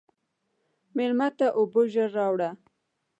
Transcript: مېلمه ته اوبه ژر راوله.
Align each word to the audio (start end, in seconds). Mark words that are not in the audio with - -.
مېلمه 0.95 1.27
ته 1.37 1.47
اوبه 1.57 1.81
ژر 1.93 2.09
راوله. 2.17 2.49